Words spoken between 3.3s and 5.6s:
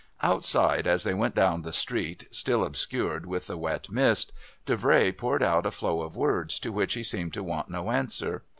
the wet mist, Davray poured